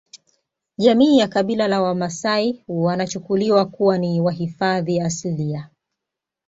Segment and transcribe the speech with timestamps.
[0.77, 5.69] Jamii ya kabila la wamasai wanachukuliwa kuwa ni wahifadhi asilia